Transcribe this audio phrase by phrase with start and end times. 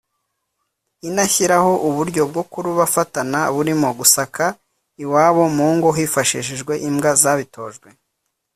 [1.09, 4.43] inashyiraho uburyo bwo kurubafatana burimo gusaka
[5.03, 7.87] iwabo mu ngo yifashishije imbwa zabitojwe